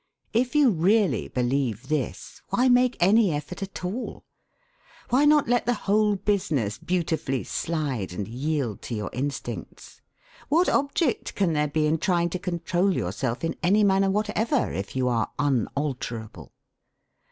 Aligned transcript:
If 0.33 0.55
you 0.55 0.71
really 0.71 1.27
believe 1.27 1.87
this, 1.87 2.41
why 2.49 2.69
make 2.69 2.97
any 2.99 3.31
effort 3.31 3.61
at 3.61 3.85
all? 3.85 4.23
Why 5.11 5.25
not 5.25 5.47
let 5.47 5.67
the 5.67 5.75
whole 5.85 6.15
business 6.15 6.79
beautifully 6.79 7.43
slide 7.43 8.11
and 8.11 8.27
yield 8.27 8.81
to 8.89 8.95
your 8.95 9.11
instincts? 9.13 10.01
What 10.49 10.67
object 10.67 11.35
can 11.35 11.53
there 11.53 11.67
be 11.67 11.85
in 11.85 11.99
trying 11.99 12.31
to 12.31 12.39
control 12.39 12.97
yourself 12.97 13.43
in 13.43 13.55
any 13.61 13.83
manner 13.83 14.09
whatever 14.09 14.73
if 14.73 14.95
you 14.95 15.07
are 15.07 15.29
unalterable? 15.37 16.51